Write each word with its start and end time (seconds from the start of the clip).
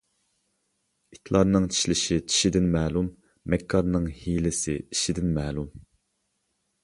ئىتلارنىڭ 1.15 1.67
چىشلىشى 1.73 2.17
چىشىدىن 2.31 2.71
مەلۇم، 2.77 3.11
مەككارنىڭ 3.55 4.09
ھىيلىسى 4.21 4.77
ئىشىدىن 4.87 5.29
مەلۇم. 5.39 5.69